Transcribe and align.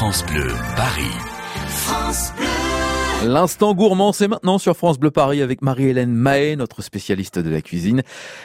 France 0.00 0.24
Bleu, 0.24 0.48
Paris. 0.76 1.12
France 1.68 2.32
Bleu. 2.34 3.28
L'instant 3.30 3.74
gourmand, 3.74 4.14
c'est 4.14 4.28
maintenant 4.28 4.56
sur 4.56 4.74
France 4.74 4.98
Bleu 4.98 5.10
Paris 5.10 5.42
avec 5.42 5.60
Marie-Hélène 5.60 6.14
Mahé, 6.14 6.56
notre 6.56 6.80
spécialiste 6.80 7.38
de 7.38 7.50
la 7.50 7.60
cuisine. 7.60 8.00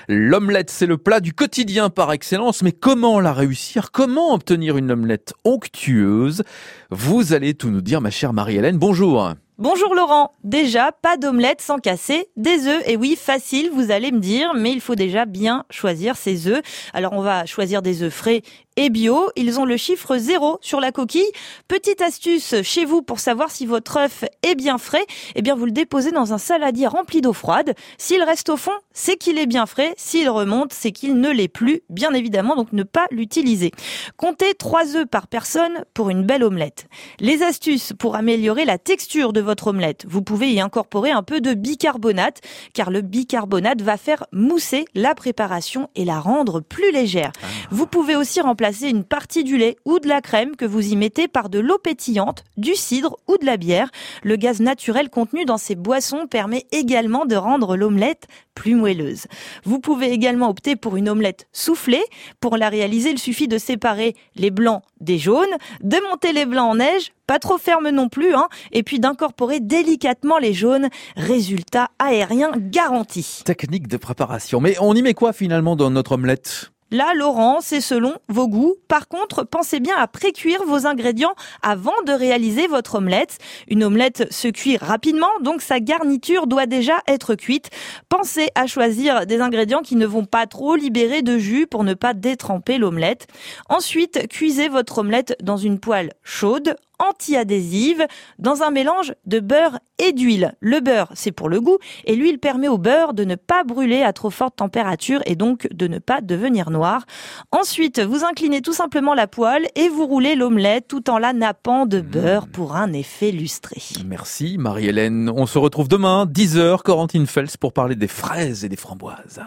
L'omelette, 0.09 0.69
c'est 0.69 0.85
le 0.85 0.97
plat 0.97 1.21
du 1.21 1.31
quotidien 1.31 1.89
par 1.89 2.11
excellence, 2.11 2.61
mais 2.61 2.73
comment 2.73 3.21
la 3.21 3.31
réussir? 3.31 3.91
Comment 3.93 4.33
obtenir 4.33 4.75
une 4.75 4.91
omelette 4.91 5.33
onctueuse? 5.45 6.43
Vous 6.89 7.31
allez 7.31 7.53
tout 7.53 7.69
nous 7.69 7.79
dire, 7.79 8.01
ma 8.01 8.09
chère 8.09 8.33
Marie-Hélène. 8.33 8.77
Bonjour. 8.77 9.33
Bonjour 9.57 9.95
Laurent, 9.95 10.33
déjà 10.43 10.91
pas 10.91 11.15
d'omelette 11.15 11.61
sans 11.61 11.77
casser 11.77 12.27
des 12.35 12.67
œufs. 12.67 12.83
Et 12.87 12.97
oui, 12.97 13.15
facile, 13.17 13.69
vous 13.73 13.89
allez 13.89 14.11
me 14.11 14.19
dire, 14.19 14.51
mais 14.53 14.73
il 14.73 14.81
faut 14.81 14.95
déjà 14.95 15.23
bien 15.23 15.63
choisir 15.69 16.17
ses 16.17 16.49
œufs. 16.49 16.61
Alors 16.93 17.13
on 17.13 17.21
va 17.21 17.45
choisir 17.45 17.81
des 17.81 18.03
œufs 18.03 18.13
frais 18.13 18.41
et 18.75 18.89
bio. 18.89 19.29
Ils 19.35 19.59
ont 19.59 19.65
le 19.65 19.77
chiffre 19.77 20.17
zéro 20.17 20.57
sur 20.61 20.79
la 20.79 20.91
coquille. 20.91 21.31
Petite 21.67 22.01
astuce 22.01 22.61
chez 22.63 22.85
vous 22.85 23.01
pour 23.01 23.19
savoir 23.19 23.51
si 23.51 23.65
votre 23.65 23.97
œuf 23.97 24.25
est 24.43 24.55
bien 24.55 24.77
frais. 24.77 25.05
Eh 25.35 25.41
bien, 25.41 25.55
vous 25.55 25.65
le 25.65 25.71
déposez 25.71 26.11
dans 26.11 26.33
un 26.33 26.37
saladier 26.37 26.87
rempli 26.87 27.21
d'eau 27.21 27.33
froide. 27.33 27.73
S'il 27.97 28.23
reste 28.23 28.49
au 28.49 28.57
fond, 28.57 28.71
c'est 28.93 29.17
qu'il 29.17 29.37
est 29.37 29.45
bien 29.45 29.65
frais. 29.65 29.93
S'il 29.97 30.29
remonte, 30.29 30.73
c'est 30.73 30.91
qu'il 30.91 31.19
ne 31.19 31.29
l'est 31.29 31.47
plus. 31.47 31.81
Bien 31.89 32.13
évidemment, 32.13 32.55
donc 32.55 32.73
ne 32.73 32.83
pas 32.83 33.07
l'utiliser. 33.11 33.71
Comptez 34.17 34.53
trois 34.53 34.95
œufs 34.95 35.07
par 35.07 35.27
personne 35.27 35.85
pour 35.93 36.09
une 36.09 36.23
belle 36.23 36.43
omelette. 36.43 36.87
Les 37.19 37.43
astuces 37.43 37.93
pour 37.97 38.15
améliorer 38.15 38.65
la 38.65 38.77
texture 38.77 39.33
de 39.33 39.41
votre 39.41 39.67
omelette. 39.67 40.05
Vous 40.07 40.21
pouvez 40.21 40.51
y 40.51 40.59
incorporer 40.59 41.11
un 41.11 41.23
peu 41.23 41.41
de 41.41 41.53
bicarbonate, 41.53 42.41
car 42.73 42.91
le 42.91 43.01
bicarbonate 43.01 43.81
va 43.81 43.97
faire 43.97 44.25
mousser 44.31 44.85
la 44.93 45.15
préparation 45.15 45.89
et 45.95 46.05
la 46.05 46.19
rendre 46.19 46.59
plus 46.59 46.91
légère. 46.91 47.31
Ah. 47.41 47.47
Vous 47.71 47.87
pouvez 47.87 48.15
aussi 48.15 48.41
remplacer 48.65 48.89
une 48.89 49.03
partie 49.03 49.43
du 49.43 49.57
lait 49.57 49.77
ou 49.85 49.99
de 49.99 50.07
la 50.07 50.21
crème 50.21 50.55
que 50.55 50.65
vous 50.65 50.91
y 50.91 50.95
mettez 50.95 51.27
par 51.27 51.49
de 51.49 51.59
l'eau 51.59 51.77
pétillante, 51.77 52.43
du 52.57 52.73
cidre 52.73 53.17
ou 53.27 53.37
de 53.37 53.45
la 53.45 53.57
bière. 53.57 53.91
Le 54.23 54.37
gaz 54.37 54.59
naturel 54.59 55.11
contenu 55.11 55.45
dans 55.45 55.59
ces 55.59 55.75
boissons 55.75 56.25
permet 56.25 56.65
également 56.71 57.27
de 57.27 57.35
rendre 57.35 57.77
l'omelette 57.77 58.25
plus 58.55 58.73
moelleuse. 58.73 59.27
Vous 59.65 59.79
pouvez 59.79 60.11
également 60.11 60.49
opter 60.49 60.75
pour 60.75 60.95
une 60.95 61.09
omelette 61.09 61.47
soufflée. 61.53 62.03
Pour 62.39 62.57
la 62.57 62.69
réaliser, 62.69 63.11
il 63.11 63.19
suffit 63.19 63.47
de 63.47 63.59
séparer 63.59 64.15
les 64.35 64.49
blancs 64.49 64.81
des 64.99 65.19
jaunes, 65.19 65.45
de 65.81 65.97
monter 66.09 66.33
les 66.33 66.47
blancs 66.47 66.71
en 66.71 66.75
neige, 66.75 67.11
pas 67.27 67.37
trop 67.37 67.59
ferme 67.59 67.89
non 67.89 68.09
plus, 68.09 68.33
hein, 68.33 68.47
et 68.71 68.81
puis 68.81 68.99
d'incorporer 68.99 69.59
délicatement 69.59 70.39
les 70.39 70.53
jaunes. 70.53 70.89
Résultat 71.17 71.89
aérien 71.99 72.51
garanti. 72.57 73.43
Technique 73.45 73.87
de 73.87 73.97
préparation. 73.97 74.59
Mais 74.59 74.75
on 74.79 74.95
y 74.95 75.03
met 75.03 75.13
quoi 75.13 75.33
finalement 75.33 75.75
dans 75.75 75.91
notre 75.91 76.13
omelette? 76.13 76.71
Là, 76.91 77.13
Laurent, 77.15 77.61
c'est 77.61 77.81
selon 77.81 78.13
vos 78.29 78.47
goûts. 78.47 78.75
Par 78.87 79.07
contre, 79.07 79.43
pensez 79.43 79.79
bien 79.79 79.95
à 79.97 80.07
précuire 80.07 80.63
vos 80.65 80.85
ingrédients 80.85 81.33
avant 81.63 81.99
de 82.05 82.11
réaliser 82.11 82.67
votre 82.67 82.95
omelette. 82.95 83.39
Une 83.67 83.83
omelette 83.83 84.31
se 84.31 84.47
cuit 84.47 84.77
rapidement, 84.77 85.31
donc 85.41 85.61
sa 85.61 85.79
garniture 85.79 86.45
doit 86.45 86.67
déjà 86.67 87.01
être 87.07 87.33
cuite. 87.33 87.71
Pensez 88.07 88.49
à 88.53 88.67
choisir 88.67 89.25
des 89.25 89.41
ingrédients 89.41 89.81
qui 89.81 89.95
ne 89.95 90.05
vont 90.05 90.25
pas 90.25 90.45
trop 90.45 90.75
libérer 90.75 91.23
de 91.23 91.39
jus 91.39 91.65
pour 91.65 91.83
ne 91.83 91.95
pas 91.95 92.13
détremper 92.13 92.77
l'omelette. 92.77 93.27
Ensuite, 93.67 94.27
cuisez 94.29 94.69
votre 94.69 94.99
omelette 94.99 95.35
dans 95.41 95.57
une 95.57 95.79
poêle 95.79 96.13
chaude 96.23 96.75
anti-adhésive 96.99 98.05
dans 98.39 98.63
un 98.63 98.71
mélange 98.71 99.13
de 99.25 99.39
beurre 99.39 99.79
et 99.97 100.11
d'huile. 100.11 100.55
Le 100.59 100.79
beurre, 100.79 101.11
c'est 101.13 101.31
pour 101.31 101.49
le 101.49 101.61
goût 101.61 101.77
et 102.05 102.15
l'huile 102.15 102.39
permet 102.39 102.67
au 102.67 102.77
beurre 102.77 103.13
de 103.13 103.23
ne 103.23 103.35
pas 103.35 103.63
brûler 103.63 104.03
à 104.03 104.13
trop 104.13 104.29
forte 104.29 104.57
température 104.57 105.21
et 105.25 105.35
donc 105.35 105.67
de 105.73 105.87
ne 105.87 105.99
pas 105.99 106.21
devenir 106.21 106.69
noir. 106.69 107.05
Ensuite, 107.51 107.99
vous 107.99 108.23
inclinez 108.23 108.61
tout 108.61 108.73
simplement 108.73 109.13
la 109.13 109.27
poêle 109.27 109.67
et 109.75 109.89
vous 109.89 110.05
roulez 110.05 110.35
l'omelette 110.35 110.87
tout 110.87 111.09
en 111.09 111.17
la 111.17 111.33
nappant 111.33 111.85
de 111.85 112.01
beurre 112.01 112.47
pour 112.47 112.75
un 112.75 112.93
effet 112.93 113.31
lustré. 113.31 113.81
Merci 114.05 114.57
Marie-Hélène. 114.57 115.29
On 115.33 115.45
se 115.45 115.57
retrouve 115.57 115.87
demain, 115.87 116.25
10h, 116.25 116.81
Corentine 116.81 117.27
Fels 117.27 117.57
pour 117.59 117.73
parler 117.73 117.95
des 117.95 118.07
fraises 118.07 118.65
et 118.65 118.69
des 118.69 118.75
framboises. 118.75 119.41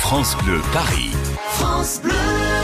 France 0.00 0.36
Bleu 0.42 0.60
Paris. 0.72 1.10
France 1.50 2.00
Bleu. 2.02 2.58